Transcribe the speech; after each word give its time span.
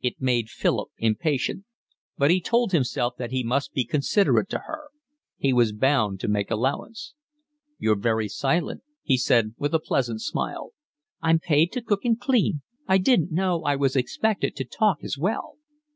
It 0.00 0.20
made 0.20 0.50
Philip 0.50 0.90
impatient, 0.98 1.64
but 2.16 2.30
he 2.30 2.40
told 2.40 2.70
himself 2.70 3.14
that 3.18 3.32
he 3.32 3.42
must 3.42 3.72
be 3.72 3.84
considerate 3.84 4.48
to 4.50 4.58
her; 4.68 4.90
he 5.36 5.52
was 5.52 5.72
bound 5.72 6.20
to 6.20 6.28
make 6.28 6.48
allowance. 6.52 7.14
"You're 7.80 7.98
very 7.98 8.28
silent," 8.28 8.84
he 9.02 9.16
said, 9.16 9.52
with 9.58 9.74
a 9.74 9.80
pleasant 9.80 10.22
smile. 10.22 10.74
"I'm 11.20 11.40
paid 11.40 11.72
to 11.72 11.82
cook 11.82 12.04
and 12.04 12.20
clean, 12.20 12.62
I 12.86 12.98
didn't 12.98 13.32
know 13.32 13.64
I 13.64 13.74
was 13.74 13.96
expected 13.96 14.54
to 14.54 14.64
talk 14.64 14.98
as 15.02 15.18
well." 15.18 15.56